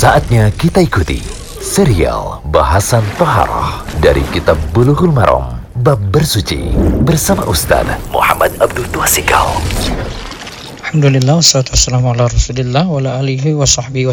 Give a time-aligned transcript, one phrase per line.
[0.00, 1.20] Saatnya kita ikuti
[1.60, 6.72] serial bahasan Toharoh dari Kitab Bulughul Maram Bab Bersuci
[7.04, 9.44] bersama Ustaz Muhammad Abdul Tuasikal.
[10.88, 14.08] Alhamdulillah, wassalatu wassalamu ala rasulillah wa wa sahbihi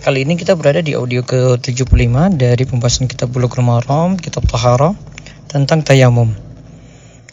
[0.00, 1.92] Kali ini kita berada di audio ke-75
[2.32, 4.96] dari pembahasan kitab Bulughul Maram, kitab Tahara
[5.44, 6.32] tentang tayamum.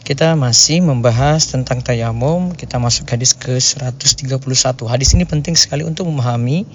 [0.04, 4.36] Kita masih membahas tentang tayamum, kita masuk hadis ke-131.
[4.84, 6.68] Hadis ini penting sekali untuk memahami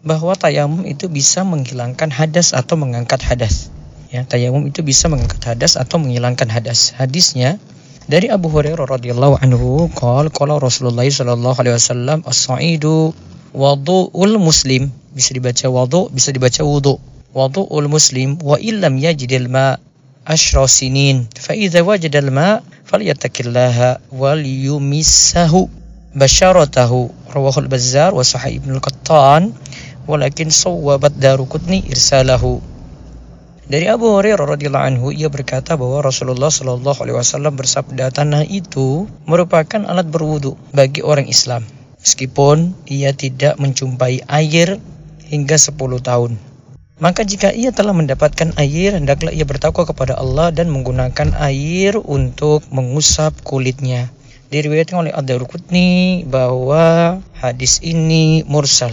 [0.00, 3.68] bahwa tayamum itu bisa menghilangkan hadas atau mengangkat hadas.
[4.10, 6.96] Ya, tayamum itu bisa mengangkat hadas atau menghilangkan hadas.
[6.96, 7.60] Hadisnya
[8.10, 13.14] dari Abu Hurairah radhiyallahu anhu, qala qala Rasulullah sallallahu alaihi wasallam as-sa'idu
[13.54, 16.98] wudu'ul muslim bisa dibaca wudu bisa dibaca wudu.
[17.30, 19.78] Wudu'ul muslim wa illam yajidil ma
[20.26, 21.30] ashra sinin.
[21.38, 25.70] Fa idza wajadal ma falyattaqillaha wal yumissahu
[26.18, 27.14] basharatahu.
[27.30, 29.54] Rawahul bazzar wa sahih ibnu al-qattan
[30.08, 32.62] walakin sawwabat darukutni irsalahu
[33.70, 39.06] dari Abu Hurairah radhiyallahu anhu ia berkata bahwa Rasulullah shallallahu alaihi wasallam bersabda tanah itu
[39.30, 41.62] merupakan alat berwudu bagi orang Islam
[42.00, 44.80] meskipun ia tidak menjumpai air
[45.30, 46.34] hingga 10 tahun.
[47.00, 52.60] Maka jika ia telah mendapatkan air, hendaklah ia bertakwa kepada Allah dan menggunakan air untuk
[52.68, 54.12] mengusap kulitnya.
[54.52, 58.92] Diriwayatkan oleh Ad-Darukutni bahwa hadis ini mursal.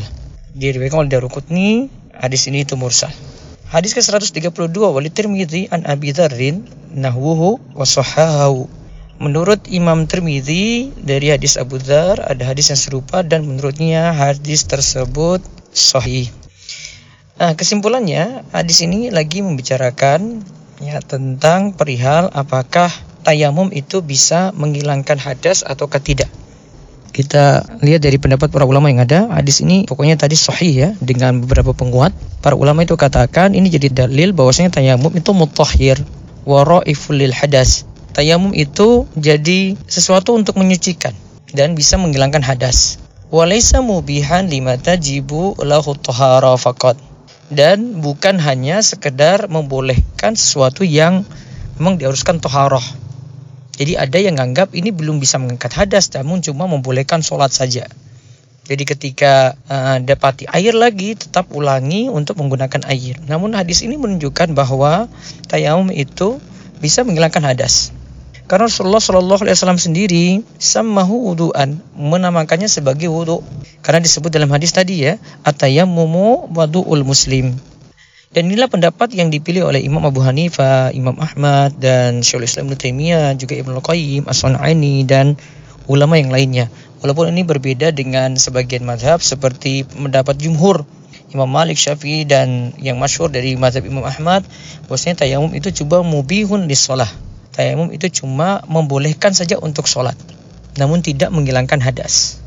[0.58, 1.70] Diriwayatkan oleh Darukutni,
[2.18, 3.14] hadis ini itu mursal.
[3.70, 6.66] Hadis ke-132 wali Tirmidzi an Abi Dzarrin
[6.98, 8.66] nahwuhu wa sahahahu
[9.18, 15.42] Menurut Imam Tirmidzi dari hadis Abu Dzar ada hadis yang serupa dan menurutnya hadis tersebut
[15.74, 16.30] sahih.
[17.42, 20.42] Nah, kesimpulannya hadis ini lagi membicarakan
[20.82, 22.94] ya tentang perihal apakah
[23.26, 26.30] tayamum itu bisa menghilangkan hadas atau tidak.
[27.18, 31.42] Kita lihat dari pendapat para ulama yang ada, hadis ini pokoknya tadi sahih ya dengan
[31.42, 32.14] beberapa penguat.
[32.46, 35.98] Para ulama itu katakan ini jadi dalil bahwasanya tayamum itu mutahhir
[36.46, 41.14] wa lil hadas Tayamum itu jadi sesuatu untuk menyucikan
[41.58, 43.02] dan bisa menghilangkan hadas.
[43.34, 47.02] Walaysa mubihan lima tajibu lahu tahara faqat.
[47.50, 51.26] Dan bukan hanya sekedar membolehkan sesuatu yang
[51.82, 53.07] memang diharuskan toharoh.
[53.78, 57.86] Jadi ada yang menganggap ini belum bisa mengangkat hadas, namun cuma membolehkan sholat saja.
[58.68, 63.16] Jadi ketika uh, dapati air lagi, tetap ulangi untuk menggunakan air.
[63.30, 65.08] Namun hadis ini menunjukkan bahwa
[65.48, 66.42] tayamum itu
[66.84, 67.96] bisa menghilangkan hadas.
[68.48, 73.44] Karena Rasulullah Shallallahu Alaihi Wasallam sendiri samahu wuduan menamakannya sebagai wudu
[73.84, 77.60] karena disebut dalam hadis tadi ya atayammumu wuduul muslim
[78.32, 82.78] dan inilah pendapat yang dipilih oleh Imam Abu Hanifah, Imam Ahmad dan Syekhul Islam Ibnu
[82.78, 85.40] Taimiyah juga Ibnu Qayyim As-Sun'ani dan
[85.88, 86.68] ulama yang lainnya.
[87.00, 90.84] Walaupun ini berbeda dengan sebagian madhab seperti mendapat jumhur
[91.32, 94.44] Imam Malik Syafi'i dan yang masyhur dari madhab Imam Ahmad
[94.90, 97.28] bahwasanya tayamum itu coba mubihun di sholat
[97.58, 100.14] tayamum itu cuma membolehkan saja untuk sholat,
[100.78, 102.38] namun tidak menghilangkan hadas.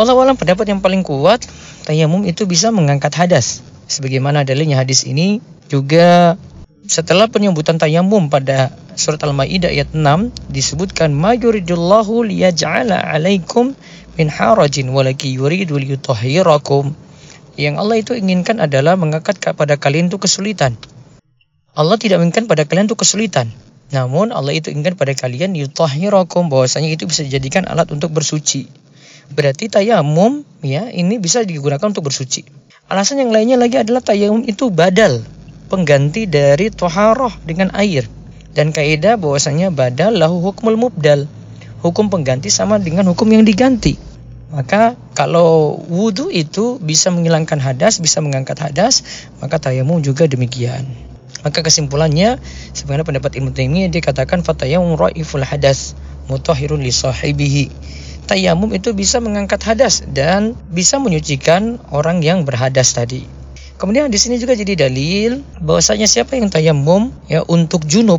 [0.00, 1.44] Allah alam pendapat yang paling kuat,
[1.84, 3.60] tayamum itu bisa mengangkat hadas.
[3.86, 5.38] Sebagaimana dalilnya hadis ini
[5.70, 6.34] juga
[6.86, 13.74] setelah penyebutan tayamum pada surat Al-Maidah ayat 6 disebutkan ma yuridullahu liyaj'ala 'alaikum
[14.16, 16.94] min harajin walaki yuridu liyutahhirakum.
[17.56, 20.76] Yang Allah itu inginkan adalah mengangkat kepada kalian itu kesulitan.
[21.76, 23.48] Allah tidak menginginkan pada kalian itu kesulitan.
[23.92, 28.66] Namun Allah itu inginkan pada kalian yutahhirakum bahwasanya itu bisa dijadikan alat untuk bersuci.
[29.30, 32.65] Berarti tayamum ya ini bisa digunakan untuk bersuci.
[32.86, 35.18] Alasan yang lainnya lagi adalah tayamum itu badal,
[35.66, 38.06] pengganti dari toharoh dengan air.
[38.54, 41.26] Dan kaidah bahwasanya badal lahu hukmul mubdal.
[41.82, 43.98] Hukum pengganti sama dengan hukum yang diganti.
[44.54, 49.02] Maka kalau wudhu itu bisa menghilangkan hadas, bisa mengangkat hadas,
[49.42, 50.86] maka tayamum juga demikian.
[51.42, 52.38] Maka kesimpulannya
[52.70, 55.98] sebenarnya pendapat Ibnu Taimiyah dia katakan fatayamum raiful hadas
[56.30, 57.66] mutahhirun li sahibihi.
[58.26, 63.22] Tayamum itu bisa mengangkat hadas dan bisa menyucikan orang yang berhadas tadi.
[63.78, 68.18] Kemudian di sini juga jadi dalil bahwasanya siapa yang tayamum ya untuk junub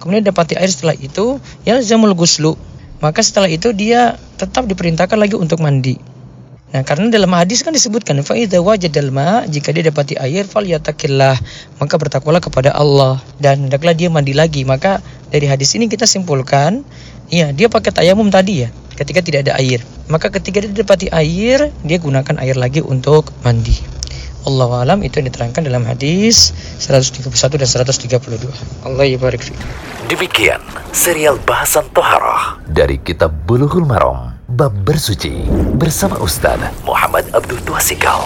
[0.00, 1.36] kemudian dapati air setelah itu
[1.68, 2.56] ya zamul guslu
[3.04, 6.00] maka setelah itu dia tetap diperintahkan lagi untuk mandi
[6.70, 10.62] Nah, karena dalam hadis kan disebutkan fa idza wajadal ma jika dia dapati air fal
[10.62, 11.34] yatakillah
[11.82, 14.62] maka bertakwalah kepada Allah dan hendaklah dia mandi lagi.
[14.62, 15.02] Maka
[15.34, 16.86] dari hadis ini kita simpulkan
[17.26, 18.70] ya dia pakai tayamum tadi ya
[19.00, 19.80] ketika tidak ada air.
[20.12, 23.80] Maka ketika dia dapati air dia gunakan air lagi untuk mandi.
[24.44, 27.28] Allah alam itu yang diterangkan dalam hadis 131
[27.60, 28.88] dan 132.
[28.88, 29.44] Allah yabarik
[30.08, 30.60] Demikian
[30.96, 35.44] serial bahasan toharah dari kitab Bulughul Maram Bab Bersuci
[35.76, 36.58] bersama Ustaz
[36.88, 38.24] Muhammad Abdul Tuasikal.